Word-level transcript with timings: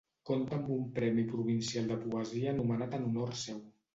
Conta 0.27 0.53
amb 0.59 0.71
un 0.75 0.87
premi 0.95 1.25
provincial 1.33 1.91
de 1.93 1.99
poesia 2.05 2.49
anomenat 2.55 2.99
en 3.01 3.07
honor 3.11 3.37
seu. 3.45 3.63